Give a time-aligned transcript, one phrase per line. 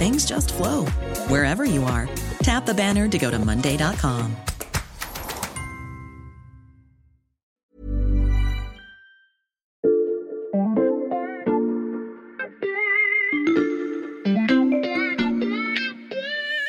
[0.00, 0.86] things just flow
[1.28, 2.08] wherever you are.
[2.42, 4.34] Tap the banner to go to Monday.com.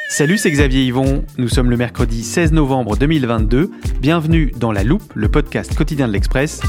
[0.10, 1.24] Salut, c'est Xavier Yvon.
[1.38, 3.72] Nous sommes le mercredi 16 novembre 2022.
[4.02, 6.62] Bienvenue dans La Loupe, le podcast quotidien de l'Express.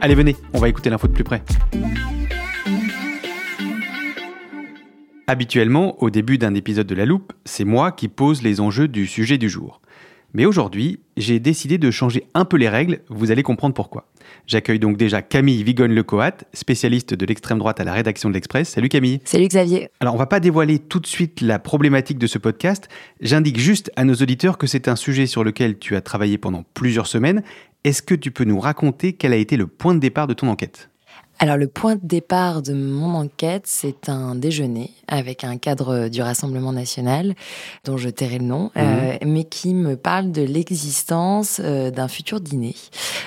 [0.00, 1.42] Allez, venez, on va écouter l'info de plus près.
[5.30, 9.06] Habituellement, au début d'un épisode de La Loupe, c'est moi qui pose les enjeux du
[9.06, 9.82] sujet du jour.
[10.32, 14.08] Mais aujourd'hui, j'ai décidé de changer un peu les règles, vous allez comprendre pourquoi.
[14.46, 18.70] J'accueille donc déjà Camille Vigogne-Lecoat, spécialiste de l'extrême droite à la rédaction de l'Express.
[18.70, 19.20] Salut Camille.
[19.26, 19.90] Salut Xavier.
[20.00, 22.88] Alors on va pas dévoiler tout de suite la problématique de ce podcast,
[23.20, 26.64] j'indique juste à nos auditeurs que c'est un sujet sur lequel tu as travaillé pendant
[26.72, 27.42] plusieurs semaines.
[27.84, 30.48] Est-ce que tu peux nous raconter quel a été le point de départ de ton
[30.48, 30.88] enquête?
[31.40, 36.20] Alors le point de départ de mon enquête, c'est un déjeuner avec un cadre du
[36.20, 37.34] Rassemblement national,
[37.84, 39.32] dont je tairai le nom, euh, mhm.
[39.32, 42.74] mais qui me parle de l'existence euh, d'un futur dîner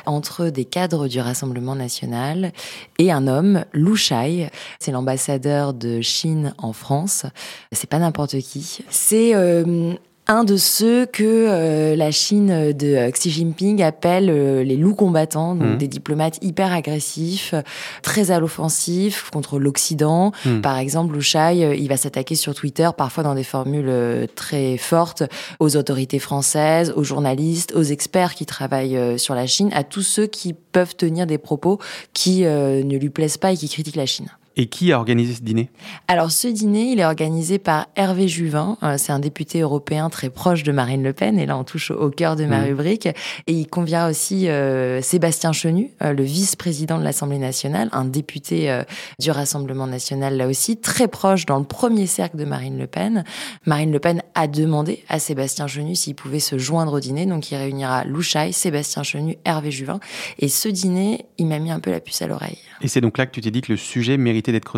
[0.06, 2.52] entre des cadres du Rassemblement national
[3.00, 4.50] et un homme, Lou Shai.
[4.80, 7.26] C'est l'ambassadeur de Chine en France.
[7.72, 8.80] C'est pas n'importe qui.
[8.90, 9.94] C'est euh,
[10.28, 15.56] un de ceux que euh, la Chine de Xi Jinping appelle euh, les loups combattants,
[15.56, 15.78] donc mmh.
[15.78, 17.54] des diplomates hyper agressifs,
[18.02, 20.32] très à l'offensif contre l'Occident.
[20.46, 20.62] Mmh.
[20.62, 23.92] Par exemple, Lu Shai, euh, il va s'attaquer sur Twitter, parfois dans des formules
[24.36, 25.24] très fortes,
[25.60, 30.28] aux autorités françaises, aux journalistes, aux experts qui travaillent sur la Chine, à tous ceux
[30.28, 31.80] qui peuvent tenir des propos
[32.14, 34.30] qui ne lui plaisent pas et qui critiquent la Chine.
[34.58, 35.70] Et qui a organisé ce dîner?
[36.10, 38.78] Alors ce dîner, il est organisé par Hervé Juvin.
[38.84, 41.40] Euh, c'est un député européen très proche de Marine Le Pen.
[41.40, 42.66] Et là, on touche au cœur de ma mmh.
[42.66, 43.06] rubrique.
[43.06, 48.82] Et il convient aussi euh, Sébastien Chenu, euh, le vice-président de l'Assemblée nationale, un député
[49.20, 53.24] du Rassemblement national là aussi, très proche dans le premier cercle de Marine Le Pen.
[53.66, 57.26] Marine Le Pen a demandé à Sébastien Chenu s'il pouvait se joindre au dîner.
[57.26, 60.00] Donc il réunira Louchaï, Sébastien Chenu, Hervé Juvin.
[60.40, 62.58] Et ce dîner, il m'a mis un peu la puce à l'oreille.
[62.82, 64.72] Et c'est donc là que tu t'es dit que le sujet mérite d'être.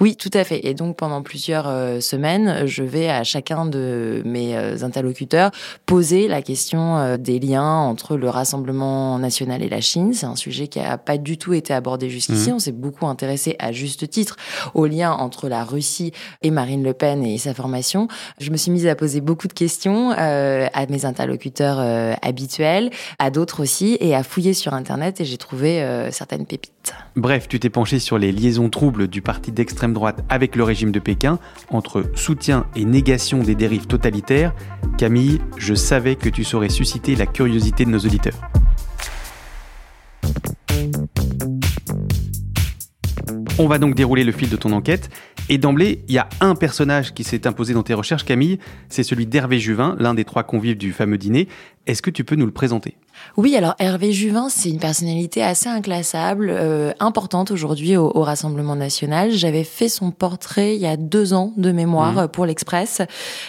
[0.00, 0.66] Oui, tout à fait.
[0.66, 5.50] Et donc pendant plusieurs euh, semaines, je vais à chacun de mes euh, interlocuteurs
[5.86, 10.12] poser la question euh, des liens entre le Rassemblement national et la Chine.
[10.12, 12.50] C'est un sujet qui n'a pas du tout été abordé jusqu'ici.
[12.50, 12.54] Mmh.
[12.54, 14.36] On s'est beaucoup intéressé à juste titre
[14.74, 16.12] aux liens entre la Russie
[16.42, 18.08] et Marine Le Pen et sa formation.
[18.40, 21.78] Je me suis mise à poser beaucoup de questions à mes interlocuteurs
[22.22, 26.94] habituels, à d'autres aussi, et à fouiller sur Internet et j'ai trouvé certaines pépites.
[27.16, 30.92] Bref, tu t'es penché sur les liaisons troubles du parti d'extrême droite avec le régime
[30.92, 31.38] de Pékin,
[31.70, 34.54] entre soutien et négation des dérives totalitaires,
[34.98, 38.34] Camille, je savais que tu saurais susciter la curiosité de nos auditeurs.
[43.60, 45.10] On va donc dérouler le fil de ton enquête.
[45.48, 48.58] Et d'emblée, il y a un personnage qui s'est imposé dans tes recherches, Camille.
[48.88, 51.48] C'est celui d'Hervé Juvin, l'un des trois convives du fameux dîner.
[51.86, 52.96] Est-ce que tu peux nous le présenter?
[53.38, 59.30] Oui, alors Hervé Juvin, c'est une personnalité assez inclassable, euh, importante aujourd'hui au, Rassemblement national.
[59.30, 62.28] J'avais fait son portrait il y a deux ans de mémoire mmh.
[62.28, 63.00] pour l'Express.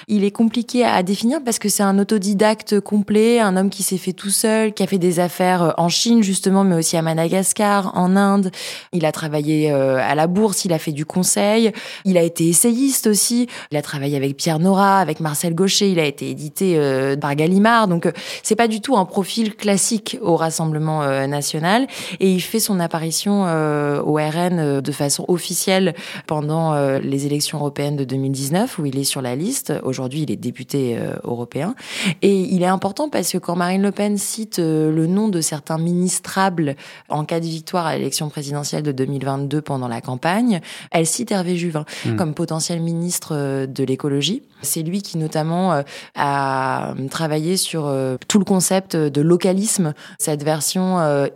[0.08, 3.98] Il est compliqué à définir parce que c'est un autodidacte complet, un homme qui s'est
[3.98, 7.02] fait tout seul, qui a fait des affaires euh, en Chine justement, mais aussi à
[7.02, 8.52] Madagascar, en Inde.
[8.94, 11.72] Il a travaillé euh, à la bourse, il a fait du conseil,
[12.06, 13.48] il a été essayiste aussi.
[13.72, 16.80] Il a travaillé avec Pierre Nora, avec Marcel Gaucher, il a été édité
[17.20, 17.88] par Gallimard.
[17.88, 18.08] Donc
[18.44, 21.88] c'est pas du tout un profil classique au Rassemblement national
[22.20, 25.94] et il fait son apparition au RN de façon officielle
[26.28, 29.74] pendant les élections européennes de 2019 où il est sur la liste.
[29.84, 31.76] Aujourd'hui, il est député européen
[32.22, 35.78] et il est important parce que quand Marine Le Pen cite le nom de certains
[35.78, 36.76] ministrables
[37.10, 40.62] en cas de victoire à l'élection présidentielle de 2022 pendant la campagne,
[40.92, 42.16] elle cite Hervé Juvin hmm.
[42.16, 44.44] comme potentiel ministre euh, de l'écologie.
[44.62, 45.82] C'est lui qui notamment euh,
[46.16, 50.80] a travaillé sur euh, tout le concept de localisme, cette version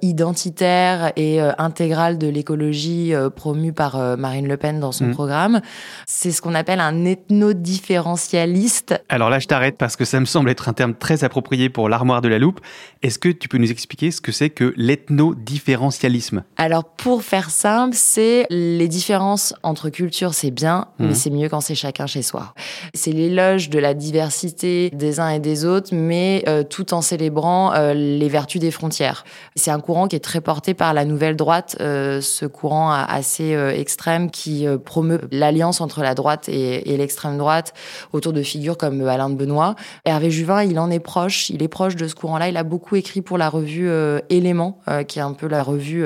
[0.01, 5.13] identitaire et intégrale de l'écologie promue par Marine Le Pen dans son hmm.
[5.13, 5.61] programme.
[6.05, 8.95] C'est ce qu'on appelle un ethno-différentialiste.
[9.09, 11.89] Alors là, je t'arrête parce que ça me semble être un terme très approprié pour
[11.89, 12.59] l'armoire de la loupe.
[13.01, 16.43] Est-ce que tu peux nous expliquer ce que c'est que l'ethno-différentialisme?
[16.57, 21.15] Alors pour faire simple, c'est les différences entre cultures, c'est bien, mais mhm.
[21.15, 22.53] c'est mieux quand c'est chacun chez soi.
[22.93, 27.73] C'est l'éloge de la diversité des uns et des autres, mais euh, tout en célébrant
[27.73, 29.23] euh, les vertus des frontières.
[29.55, 33.53] C'est un courant qui est très porté par la nouvelle droite, euh, ce courant assez
[33.53, 37.73] extrême qui promeut l'alliance entre la droite et, et l'extrême droite
[38.11, 39.75] autour de figures comme Alain de Benoît.
[40.05, 42.49] Hervé Juvin, il en est proche, il est proche de ce courant-là.
[42.49, 43.89] Il a beaucoup écrit pour la revue
[44.29, 46.05] Éléments, qui est un peu la revue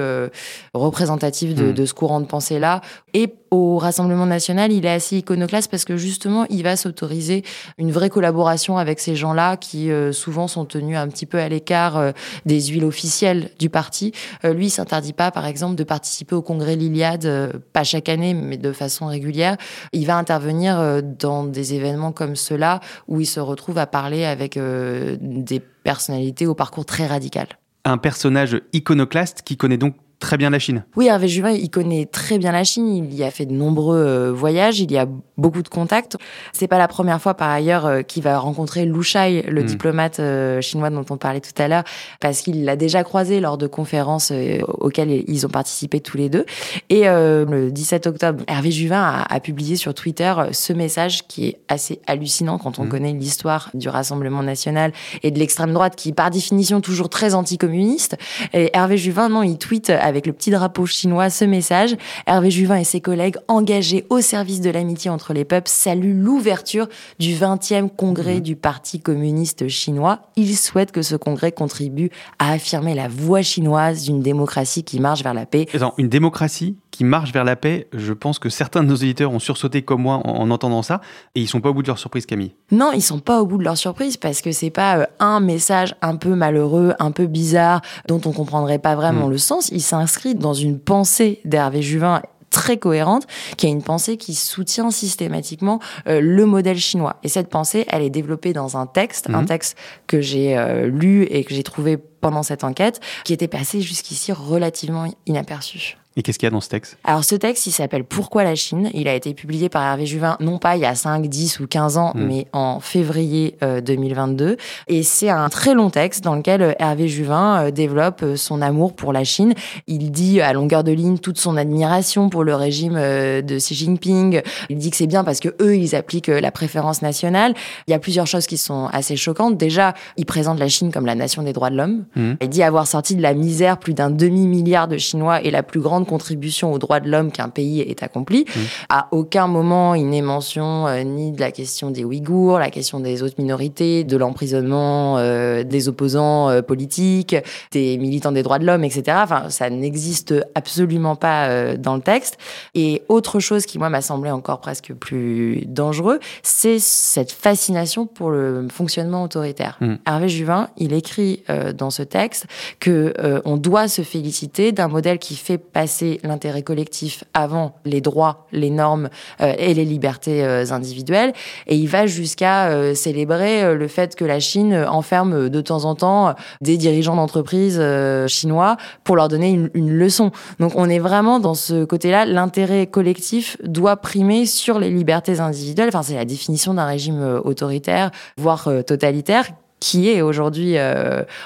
[0.74, 1.74] représentative de, hmm.
[1.74, 2.82] de ce courant de pensée-là.
[3.14, 7.44] Et au Rassemblement national, il est assez iconoclaste parce que justement, il va s'autoriser
[7.78, 11.48] une vraie collaboration avec ces gens-là qui euh, souvent sont tenus un petit peu à
[11.50, 12.12] l'écart euh,
[12.46, 14.12] des huiles officielles du parti.
[14.46, 18.34] Euh, lui, il s'interdit pas, par exemple, de participer au congrès Liliade, pas chaque année,
[18.34, 19.58] mais de façon régulière.
[19.94, 24.60] Il va intervenir dans des événements comme ceux-là où il se retrouve à parler avec
[24.60, 27.48] des personnalités au parcours très radical.
[27.86, 30.84] Un personnage iconoclaste qui connaît donc très bien la Chine.
[30.96, 32.88] Oui, Hervé Juvin, il connaît très bien la Chine.
[32.88, 34.80] Il y a fait de nombreux euh, voyages.
[34.80, 36.18] Il y a beaucoup de contacts.
[36.54, 39.66] C'est pas la première fois, par ailleurs, euh, qu'il va rencontrer Lu Shai, le hmm.
[39.66, 41.84] diplomate euh, chinois dont on parlait tout à l'heure,
[42.20, 44.32] parce qu'il l'a déjà croisé lors de conférences
[44.68, 46.46] auxquelles ils ont participé tous les deux.
[46.90, 52.02] Et le 17 octobre, Hervé Juvin a, publié sur Twitter ce message qui est assez
[52.08, 52.90] hallucinant quand on hmm.
[52.90, 54.92] connaît l'histoire du Rassemblement national
[55.24, 58.18] et de l'extrême droite, qui par définition toujours très anticommuniste.
[58.54, 61.96] Et Hervé Juvin, non, il tweet avec le petit drapeau chinois ce message.
[62.26, 66.88] Hervé Juvin et ses collègues engagés au service de l'amitié entre les peuples saluent l'ouverture
[67.20, 68.42] du 20e congrès mhm.
[68.42, 70.20] du Parti communiste chinois.
[70.36, 72.10] Ils souhaitent que ce congrès contribue
[72.40, 75.68] à affirmer la voie chinoise d'une démocratie qui marche vers la paix.
[75.98, 79.38] une démocratie qui marche vers la paix, je pense que certains de nos éditeurs ont
[79.38, 81.00] sursauté comme moi en, entendant ça,
[81.36, 82.56] et ils sont pas au bout de leur surprise, Camille.
[82.72, 85.40] Non, ils sont pas au bout de leur surprise parce que c'est pas euh, un
[85.40, 89.32] message un peu malheureux, un peu bizarre, dont on comprendrait pas vraiment hmm.
[89.32, 89.70] le sens.
[89.70, 93.28] Il s'inscrit dans une pensée d'Hervé Juvin très cohérente,
[93.58, 97.18] qui a une pensée qui soutient systématiquement euh, le modèle chinois.
[97.22, 99.46] Et cette pensée, elle est développée dans un texte, un hmm.
[99.46, 99.78] texte
[100.08, 104.32] que j'ai euh, lu et que j'ai trouvé pendant cette enquête, qui était passé jusqu'ici
[104.32, 105.96] relativement inaperçu.
[106.18, 106.98] Et qu'est-ce qu'il y a dans ce texte?
[107.04, 108.90] Alors ce texte, il s'appelle Pourquoi la Chine?
[108.96, 111.68] Il a été publié par Hervé Juvin, non pas il y a 5, 10 ou
[111.68, 112.26] 15 ans, hmm.
[112.26, 114.46] mais en février 2022.
[114.46, 114.56] Euh,
[114.88, 118.96] et c'est un très long texte dans lequel euh, Hervé Juvin euh, développe son amour
[118.96, 119.54] pour la Chine.
[119.86, 124.42] Il dit à longueur de ligne toute son admiration pour le régime de Xi Jinping.
[124.70, 127.54] Il dit que c'est bien parce que eux, ils appliquent la préférence nationale.
[127.88, 129.56] Il y a plusieurs choses qui sont assez choquantes.
[129.56, 132.06] Déjà, il présente la Chine comme la nation des droits de l'homme.
[132.16, 132.34] Hmm.
[132.42, 135.80] Il dit avoir sorti de la misère plus d'un demi-milliard de Chinois et la plus
[135.80, 138.46] grande contribution aux droits de l'homme qu'un pays ait accompli.
[138.48, 138.60] Mmh.
[138.90, 143.00] À aucun moment, il n'est mention euh, ni de la question des Ouïghours, la question
[143.00, 147.36] des autres minorités, de l'emprisonnement euh, des opposants euh, politiques,
[147.72, 149.18] des militants des droits de l'homme, etc.
[149.22, 152.38] Enfin, ça n'existe absolument pas dans le texte.
[152.76, 158.32] Et autre chose qui, moi, m'a semblé encore presque plus dangereux, c'est cette fascination pour
[158.32, 159.78] le fonctionnement autoritaire.
[159.82, 159.96] Mmh.
[160.06, 161.44] Hervé Juvin, il écrit
[161.76, 162.48] dans ce texte
[162.80, 163.14] que
[163.46, 165.87] on doit se féliciter d'un modèle qui fait passer
[166.24, 169.10] l'intérêt collectif avant les droits, les normes
[169.42, 171.34] euh, et les libertés euh, individuelles.
[171.68, 175.96] Et il va jusqu'à euh, célébrer le fait que la Chine enferme de temps en
[175.96, 177.82] temps des dirigeants d'entreprises
[178.28, 180.32] chinois pour leur donner une, une, leçon.
[180.60, 185.90] Donc on est vraiment dans ce côté-là, l'intérêt collectif doit primer sur les libertés individuelles.
[185.90, 189.48] Enfin, c'est la définition d'un régime autoritaire, voire totalitaire
[189.80, 190.76] qui est aujourd'hui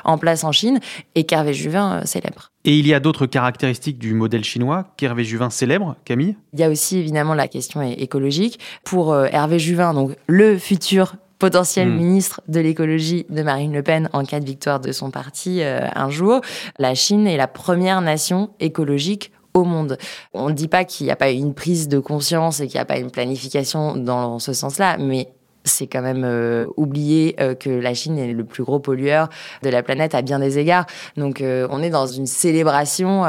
[0.03, 0.79] en place en Chine
[1.15, 2.51] et qu'Hervé Juvin célèbre.
[2.63, 6.35] Et il y a d'autres caractéristiques du modèle chinois qu'Hervé Juvin célèbre, Camille?
[6.53, 8.59] Il y a aussi évidemment la question écologique.
[8.83, 11.95] Pour euh, Hervé Juvin, donc le futur potentiel hmm.
[11.95, 15.87] ministre de l'écologie de Marine Le Pen en cas de victoire de son parti euh,
[15.95, 16.41] un jour,
[16.77, 19.97] la Chine est la première nation écologique au monde.
[20.33, 22.81] On ne dit pas qu'il n'y a pas une prise de conscience et qu'il n'y
[22.81, 25.29] a pas une planification dans ce sens-là, mais
[25.63, 29.29] c'est quand même euh, oublier euh, que la Chine est le plus gros pollueur
[29.63, 30.85] de la planète à bien des égards.
[31.17, 33.23] Donc euh, on est dans une célébration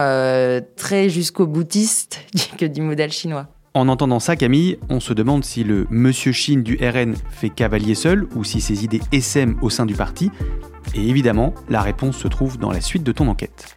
[0.77, 2.21] très jusqu'au boutiste
[2.59, 3.47] que du modèle chinois.
[3.75, 7.95] En entendant ça, Camille, on se demande si le monsieur Chine du RN fait cavalier
[7.95, 10.31] seul ou si ses idées SM au sein du parti.
[10.95, 13.77] Et évidemment, la réponse se trouve dans la suite de ton enquête.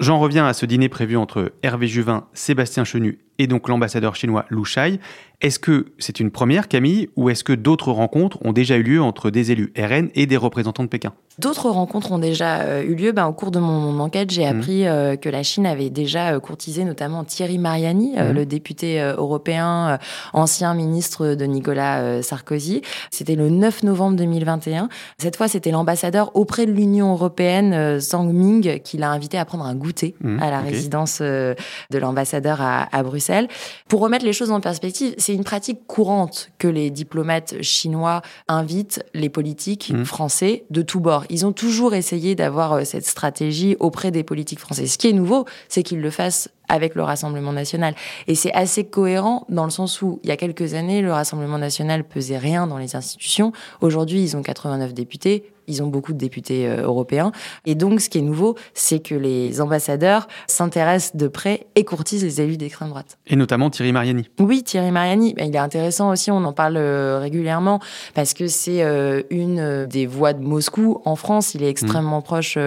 [0.00, 4.44] J'en reviens à ce dîner prévu entre Hervé Juvin, Sébastien Chenu et donc l'ambassadeur chinois
[4.48, 5.00] Lu Shai.
[5.40, 9.00] Est-ce que c'est une première, Camille, ou est-ce que d'autres rencontres ont déjà eu lieu
[9.00, 11.12] entre des élus RN et des représentants de Pékin?
[11.38, 13.12] D'autres rencontres ont déjà euh, eu lieu.
[13.12, 14.56] Ben, au cours de mon, enquête, j'ai mmh.
[14.56, 18.30] appris euh, que la Chine avait déjà euh, courtisé notamment Thierry Mariani, mmh.
[18.32, 20.00] le député européen,
[20.32, 22.82] ancien ministre de Nicolas Sarkozy.
[23.12, 24.88] C'était le 9 novembre 2021.
[25.18, 29.64] Cette fois, c'était l'ambassadeur auprès de l'Union européenne, Zhang Ming, qui l'a invité à prendre
[29.64, 31.54] un goûter mmh, à la résidence de
[31.92, 33.46] l'ambassadeur à, à Bruxelles.
[33.88, 39.04] Pour remettre les choses en perspective, c'est une pratique courante que les diplomates chinois invitent
[39.12, 40.06] les politiques mmh.
[40.06, 41.26] français de tous bords.
[41.28, 44.86] Ils ont toujours essayé d'avoir euh, cette stratégie auprès des politiques français.
[44.86, 47.94] Ce qui est nouveau, c'est qu'ils le fassent avec le Rassemblement national.
[48.26, 51.58] Et c'est assez cohérent dans le sens où, il y a quelques années, le Rassemblement
[51.58, 53.52] national pesait rien dans les institutions.
[53.82, 55.52] Aujourd'hui, ils ont 89 députés.
[55.68, 57.30] Ils ont beaucoup de députés euh, européens.
[57.66, 62.24] Et donc, ce qui est nouveau, c'est que les ambassadeurs s'intéressent de près et courtisent
[62.24, 63.18] les élus d'extrême droite.
[63.26, 64.28] Et notamment Thierry Mariani.
[64.40, 65.34] Oui, Thierry Mariani.
[65.34, 67.80] Ben, il est intéressant aussi, on en parle euh, régulièrement,
[68.14, 71.54] parce que c'est euh, une des voix de Moscou en France.
[71.54, 72.22] Il est extrêmement mmh.
[72.22, 72.58] proche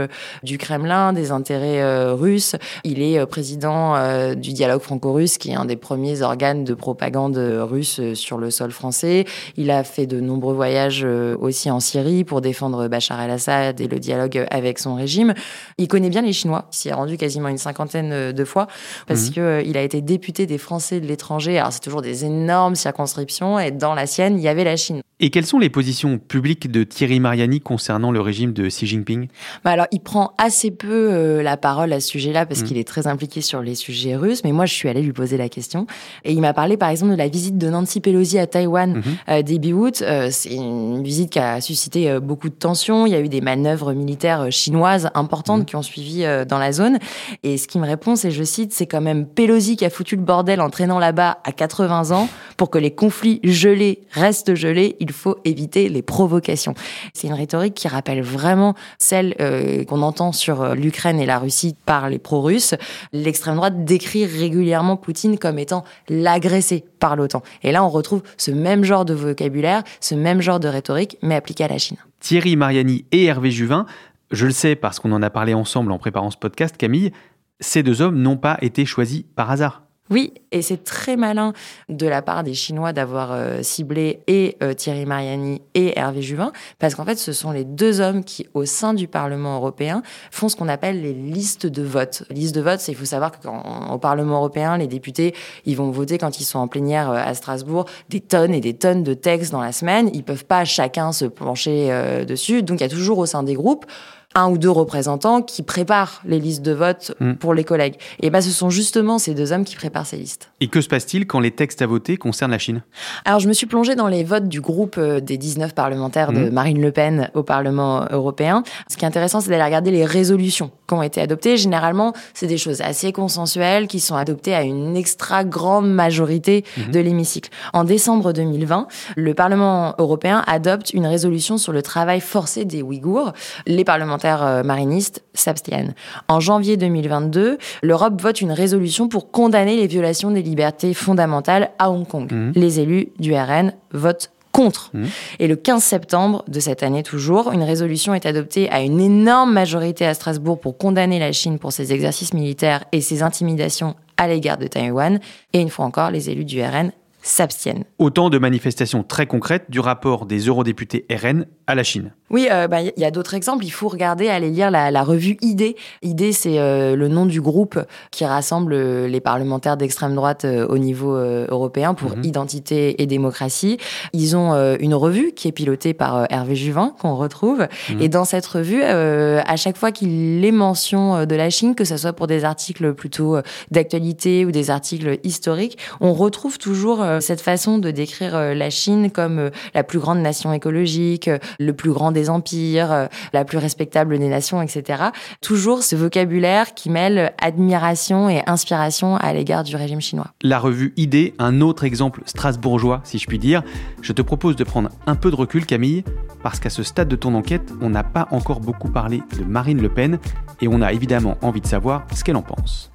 [0.44, 2.56] du Kremlin, des intérêts russes.
[2.84, 3.96] Il est président
[4.36, 8.72] du dialogue franco-russe, qui est un des premiers organes de propagande russe sur le sol
[8.72, 9.26] français.
[9.58, 11.06] Il a fait de nombreux voyages
[11.40, 15.34] aussi en Syrie pour défendre Bachar el-Assad et le dialogue avec son régime.
[15.80, 16.68] Il connaît bien les Chinois.
[16.72, 18.68] Il s'y est rendu quasiment une cinquantaine de fois
[19.08, 19.32] parce mhm.
[19.32, 21.58] qu'il euh, a été député des Français de l'étranger.
[21.58, 25.02] Alors, c'est toujours des énormes circonscriptions et dans la sienne, il y avait la Chine.
[25.20, 29.28] Et quelles sont les positions publiques de Thierry Mariani concernant le régime de Xi Jinping?
[29.64, 32.68] Bah Alors, il prend assez peu euh, la parole à ce sujet-là parce mhm.
[32.68, 34.44] qu'il est très impliqué sur les sujets russes.
[34.44, 35.86] Mais moi, je suis allée lui poser la question.
[36.24, 39.04] Et il m'a parlé, par exemple, de la visite de Nancy Pelosi à Taïwan mhm.
[39.30, 40.04] euh, début août.
[40.32, 43.94] c'est une visite qui a suscité beaucoup de tensions il y a eu des manœuvres
[43.94, 45.66] militaires chinoises importantes mmh.
[45.66, 46.98] qui ont suivi euh, dans la zone.
[47.44, 50.16] Et ce qui me répond, c'est, je cite, c'est quand même Pelosi qui a foutu
[50.16, 52.28] le bordel en traînant là-bas à 80 ans.
[52.58, 56.74] Pour que les conflits gelés restent gelés, il faut éviter les provocations.
[57.14, 61.40] C'est une rhétorique qui rappelle vraiment celle euh, qu'on entend sur euh, l'Ukraine et la
[61.40, 62.76] Russie par les pro-russes.
[63.14, 67.42] L'extrême droite décrit régulièrement Poutine comme étant l'agressé par l'OTAN.
[67.64, 71.36] Et là, on retrouve ce même genre de vocabulaire, ce même genre de rhétorique, mais
[71.36, 71.98] appliqué à la Chine.
[72.22, 73.86] Thierry Mariani et Hervé Juvin,
[74.32, 77.12] je le sais parce qu'on en a parlé ensemble en préparant ce podcast, Camille,
[77.60, 79.84] ces deux hommes n'ont pas été choisis par hasard.
[80.12, 81.54] Oui, et c'est très malin
[81.88, 86.52] de la part des Chinois d'avoir euh, ciblé et euh, Thierry Mariani et Hervé Juvin,
[86.80, 90.50] parce qu'en fait, ce sont les deux hommes qui, au sein du Parlement européen, font
[90.50, 92.24] ce qu'on appelle les listes de vote.
[92.30, 95.34] Liste de vote, c'est il faut savoir qu'au Parlement européen, les députés,
[95.66, 98.74] ils vont voter quand ils sont en plénière euh, à Strasbourg des tonnes et des
[98.74, 100.10] tonnes de textes dans la semaine.
[100.14, 101.90] Ils peuvent pas chacun se pencher
[102.28, 103.86] dessus, donc il y a toujours au sein des groupes
[104.36, 107.34] un ou deux représentants qui préparent les listes de vote hmm.
[107.34, 107.96] pour les collègues.
[108.22, 110.52] Et ben, ce sont justement ces deux hommes qui préparent ces listes.
[110.62, 112.82] Et que se passe-t-il quand les textes à voter concernent la Chine?
[113.26, 116.50] Alors, je me suis plongée dans les votes du groupe euh, des 19 parlementaires de
[116.50, 116.54] hmm.
[116.54, 118.64] Marine Le Pen au Parlement européen.
[118.90, 121.58] Ce qui est intéressant, c'est d'aller regarder les résolutions qui ont été adoptées.
[121.58, 126.92] Généralement, c'est des choses assez consensuelles qui sont adoptées à une extra grande majorité hmm.
[126.92, 127.50] de l'hémicycle.
[127.74, 133.34] En décembre 2020, le Parlement européen adopte une résolution sur le travail forcé des Ouïghours.
[133.66, 135.94] Les parlementaires euh, marinistes s'abstiennent.
[136.28, 141.92] En janvier 2022, l'Europe vote une résolution pour condamner les violations des libertés fondamentales à
[141.92, 142.32] Hong Kong.
[142.32, 142.52] Mmh.
[142.56, 144.92] Les élus du RN votent contre.
[144.94, 145.06] Mmh.
[145.40, 149.54] Et le 15 septembre de cette année toujours, une résolution est adoptée à une énorme
[149.54, 154.28] majorité à Strasbourg pour condamner la Chine pour ses exercices militaires et ses intimidations à
[154.28, 155.20] l'égard de Taïwan.
[155.54, 157.84] Et une fois encore, les élus du RN s'abstiennent.
[158.00, 162.12] Autant de manifestations très concrètes du rapport des eurodéputés RN à la Chine.
[162.30, 163.66] Oui, il euh, bah, y a d'autres exemples.
[163.66, 165.76] Il faut regarder, aller lire la, revue ID.
[166.02, 170.78] ID, c'est euh, le nom du groupe qui rassemble euh, les parlementaires d'extrême droite au
[170.78, 172.24] niveau européen pour mhm.
[172.24, 173.78] identité et démocratie.
[174.14, 177.68] Ils ont une revue qui est pilotée par Hervé Juvin, qu'on retrouve.
[177.90, 178.02] Mhm.
[178.02, 181.98] Et dans cette revue, à chaque fois qu'il est mention de la Chine, que ce
[181.98, 183.38] soit pour des articles plutôt
[183.72, 189.52] d'actualité ou des articles historiques, on retrouve toujours cette façon de décrire la Chine comme
[189.74, 194.28] la plus grande nation écologique, le plus grand des empires, euh, la plus respectable des
[194.28, 195.04] nations, etc.
[195.42, 200.28] Toujours ce vocabulaire qui mêle admiration et inspiration à l'égard du régime chinois.
[200.42, 203.64] La revue ID, un autre exemple strasbourgeois, si je puis dire.
[204.02, 206.04] Je te propose de prendre un peu de recul, Camille,
[206.44, 209.82] parce qu'à ce stade de ton enquête, on n'a pas encore beaucoup parlé de Marine
[209.82, 210.20] Le Pen
[210.62, 212.92] et on a évidemment envie de savoir ce qu'elle en pense.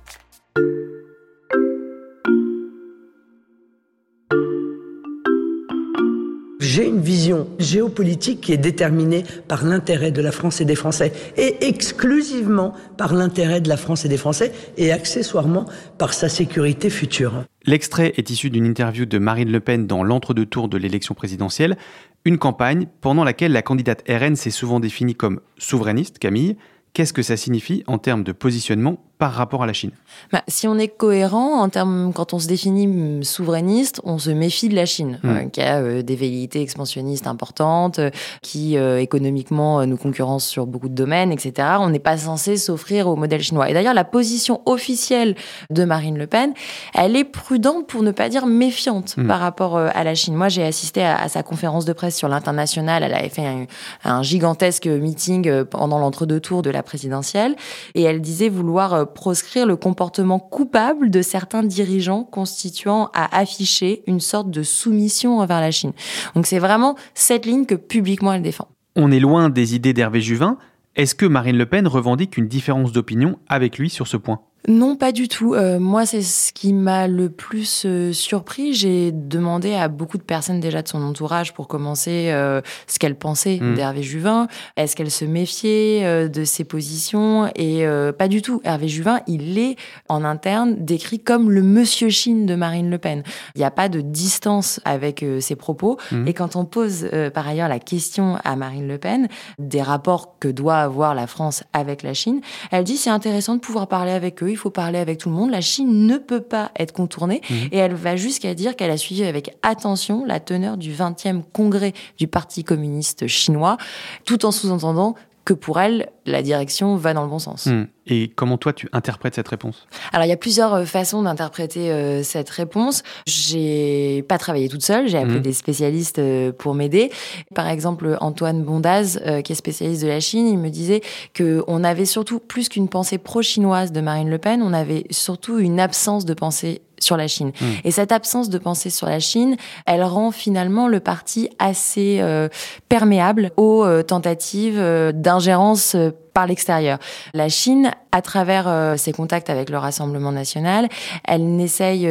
[6.77, 11.11] J'ai une vision géopolitique qui est déterminée par l'intérêt de la France et des Français,
[11.39, 15.65] et exclusivement par l'intérêt de la France et des Français, et accessoirement
[15.97, 17.45] par sa sécurité future.
[17.65, 21.79] L'extrait est issu d'une interview de Marine Le Pen dans l'entre-deux tours de l'élection présidentielle,
[22.27, 26.59] une campagne pendant laquelle la candidate RN s'est souvent définie comme souverainiste, Camille.
[26.93, 29.93] Qu'est-ce que ça signifie en termes de positionnement par rapport à la Chine
[30.31, 34.69] bah, Si on est cohérent en termes, quand on se définit souverainiste, on se méfie
[34.69, 35.29] de la Chine, hmm.
[35.29, 38.11] euh, qui a euh, des velléités expansionnistes importantes, euh,
[38.43, 41.69] qui économiquement nous concurrence sur beaucoup de domaines, etc.
[41.81, 43.71] On n'est pas censé s'offrir au modèle chinois.
[43.71, 45.35] Et d'ailleurs, la position officielle
[45.71, 46.53] de Marine Le Pen,
[46.95, 49.27] elle est prudente pour ne pas dire méfiante hmm.
[49.27, 50.35] par rapport à la Chine.
[50.35, 53.03] Moi, j'ai assisté à, sa conférence de presse sur l'international.
[53.03, 53.67] Elle avait fait un,
[54.05, 57.57] un gigantesque meeting pendant l'entre-deux tours de la présidentielle,
[57.95, 64.21] et elle disait vouloir proscrire le comportement coupable de certains dirigeants constituant à afficher une
[64.21, 65.93] sorte de soumission envers la Chine.
[66.35, 68.69] Donc c'est vraiment cette ligne que publiquement elle défend.
[68.97, 70.59] On est loin des idées d'Hervé Juvin.
[70.97, 74.41] Est-ce que Marine Le Pen revendique une différence d'opinion avec lui sur ce point?
[74.69, 75.55] Non, pas du tout.
[75.55, 78.75] Euh, moi, c'est ce qui m'a le plus euh, surpris.
[78.75, 83.17] J'ai demandé à beaucoup de personnes déjà de son entourage, pour commencer, euh, ce qu'elles
[83.17, 83.75] pensaient mmh.
[83.75, 84.49] d'Hervé Juvin.
[84.77, 87.51] Est-ce qu'elles se méfiaient de ses positions?
[87.55, 87.87] Et
[88.19, 88.61] pas du tout.
[88.65, 89.77] Hervé Juvin, il est
[90.09, 93.23] en interne décrit comme le Monsieur Chine de Marine Le Pen.
[93.55, 95.99] Il n'y a pas de distance avec ses propos.
[96.11, 96.29] Mmh.
[96.29, 100.49] Et quand on pose par ailleurs la question à Marine Le Pen des rapports que
[100.49, 104.43] doit avoir la France avec la Chine, elle dit c'est intéressant de pouvoir parler avec
[104.43, 105.51] eux il faut parler avec tout le monde.
[105.51, 107.43] La Chine ne peut pas être contournée.
[107.51, 107.69] Mhm.
[107.73, 111.93] Et elle va jusqu'à dire qu'elle a suivi avec attention la teneur du 20e congrès
[112.17, 113.77] du Parti communiste chinois,
[114.25, 115.15] tout en sous-entendant
[115.47, 117.67] que pour elle, la direction va dans le bon sens.
[117.67, 117.85] Hmm.
[118.09, 119.87] Et comment toi tu interprètes cette réponse?
[120.13, 123.05] Alors il y a plusieurs euh, façons d'interpréter euh, cette réponse.
[123.27, 125.43] J'ai pas travaillé toute seule, j'ai appelé hmm.
[125.43, 127.13] des spécialistes euh, pour m'aider.
[127.55, 131.01] Par exemple Antoine Bondaz, qui est spécialiste de la Chine, il me disait
[131.33, 135.61] que on avait surtout plus qu'une pensée pro-chinoise de Marine Le Pen, on avait surtout
[135.61, 137.53] une absence de pensée sur la Chine.
[137.61, 137.65] Hmm.
[137.85, 139.57] Et cette absence de pensée sur la Chine,
[139.87, 142.49] elle rend finalement le parti assez euh,
[142.89, 145.97] perméable aux euh, tentatives euh, d'ingérence
[146.33, 146.99] par l'extérieur.
[147.33, 150.87] La Chine, à travers ses contacts avec le Rassemblement national,
[151.25, 152.07] elle n'essaye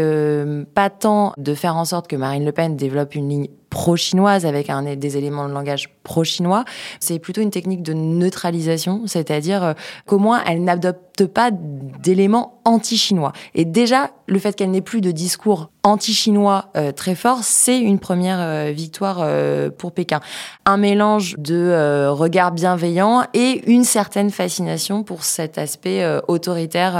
[0.73, 4.71] pas tant de faire en sorte que Marine Le Pen développe une ligne pro-chinoise avec
[4.97, 6.63] des éléments de langage pro-chinois.
[7.01, 9.73] C'est plutôt une technique de neutralisation, c'est-à-dire euh,
[10.05, 13.33] qu'au moins elle n'adopte pas d'éléments anti-chinois.
[13.53, 17.99] Et déjà, le fait qu'elle n'ait plus de discours anti-chinois euh, très fort, c'est une
[17.99, 19.27] première euh, victoire
[19.77, 20.21] pour Pékin.
[20.63, 26.93] Un mélange de regard bienveillant et une certaine fascination pour cet aspect autoritaire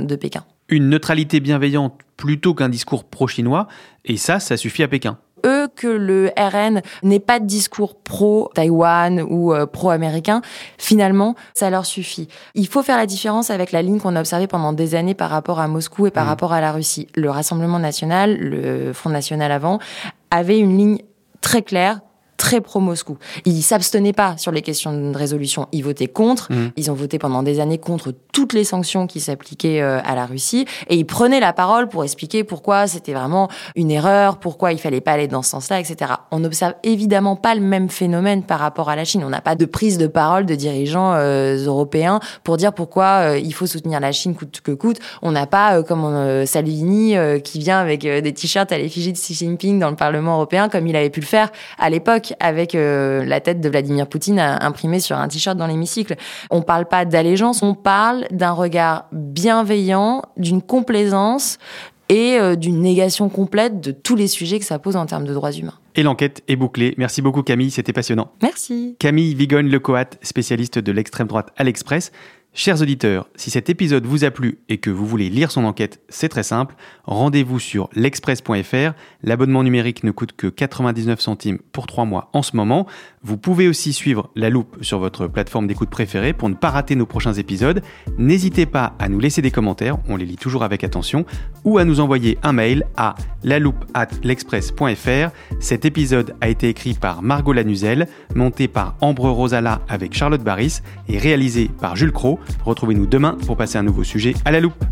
[0.00, 0.44] de Pékin.
[0.68, 3.66] Une neutralité bienveillante plutôt qu'un discours pro-chinois,
[4.04, 9.22] et ça, ça suffit à Pékin eux que le RN n'ait pas de discours pro-Taïwan
[9.22, 10.42] ou euh, pro-américain,
[10.78, 12.28] finalement, ça leur suffit.
[12.54, 15.30] Il faut faire la différence avec la ligne qu'on a observée pendant des années par
[15.30, 16.28] rapport à Moscou et par mmh.
[16.28, 17.08] rapport à la Russie.
[17.14, 19.78] Le Rassemblement national, le Front national avant,
[20.30, 20.98] avait une ligne
[21.40, 22.00] très claire,
[22.44, 23.16] très pro-Moscou.
[23.46, 26.52] Ils s'abstenaient pas sur les questions de résolution, ils votaient contre.
[26.52, 26.72] Mmh.
[26.76, 30.26] Ils ont voté pendant des années contre toutes les sanctions qui s'appliquaient euh, à la
[30.26, 34.78] Russie et ils prenaient la parole pour expliquer pourquoi c'était vraiment une erreur, pourquoi il
[34.78, 36.12] fallait pas aller dans ce sens-là, etc.
[36.32, 39.22] On n'observe évidemment pas le même phénomène par rapport à la Chine.
[39.24, 43.38] On n'a pas de prise de parole de dirigeants euh, européens pour dire pourquoi euh,
[43.38, 44.98] il faut soutenir la Chine coûte que coûte.
[45.22, 49.78] On n'a pas comme Salvini qui vient avec des t-shirts à l'effigie de Xi Jinping
[49.78, 53.40] dans le Parlement européen comme il avait pu le faire à l'époque avec euh, la
[53.40, 56.16] tête de Vladimir Poutine imprimée sur un t-shirt dans l'hémicycle.
[56.50, 61.58] On parle pas d'allégeance, on parle d'un regard bienveillant, d'une complaisance
[62.08, 65.32] et euh, d'une négation complète de tous les sujets que ça pose en termes de
[65.32, 65.78] droits humains.
[65.94, 66.94] Et l'enquête est bouclée.
[66.98, 68.32] Merci beaucoup Camille, c'était passionnant.
[68.42, 68.96] Merci.
[68.98, 72.12] Camille Vigogne-Lecoat, spécialiste de l'extrême droite à l'Express.
[72.56, 76.00] Chers auditeurs, si cet épisode vous a plu et que vous voulez lire son enquête,
[76.08, 76.76] c'est très simple.
[77.02, 78.92] Rendez-vous sur l'express.fr.
[79.24, 82.86] L'abonnement numérique ne coûte que 99 centimes pour 3 mois en ce moment.
[83.26, 86.94] Vous pouvez aussi suivre La Loupe sur votre plateforme d'écoute préférée pour ne pas rater
[86.94, 87.80] nos prochains épisodes.
[88.18, 91.24] N'hésitez pas à nous laisser des commentaires, on les lit toujours avec attention,
[91.64, 95.30] ou à nous envoyer un mail à l'express.fr.
[95.58, 100.80] Cet épisode a été écrit par Margot Lanuzel, monté par Ambre Rosala avec Charlotte Barris
[101.08, 102.38] et réalisé par Jules Cro.
[102.62, 104.84] Retrouvez-nous demain pour passer un nouveau sujet à la loupe.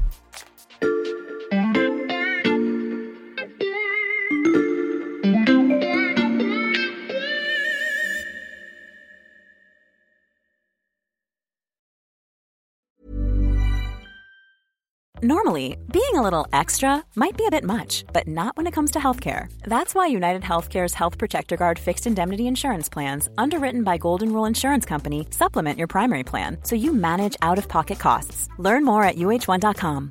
[15.24, 18.90] Normally, being a little extra might be a bit much, but not when it comes
[18.90, 19.46] to healthcare.
[19.62, 24.46] That's why United Healthcare's Health Protector Guard fixed indemnity insurance plans, underwritten by Golden Rule
[24.46, 28.48] Insurance Company, supplement your primary plan so you manage out of pocket costs.
[28.58, 30.10] Learn more at uh1.com.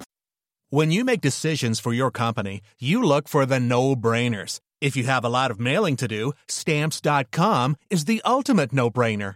[0.69, 4.61] When you make decisions for your company, you look for the no brainers.
[4.79, 9.35] If you have a lot of mailing to do, stamps.com is the ultimate no brainer.